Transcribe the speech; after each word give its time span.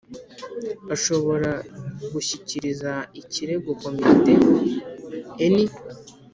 Ashobora 0.95 1.51
gushyikiriza 2.13 2.93
ikirego 3.21 3.69
komite 3.81 4.33
any 5.45 5.65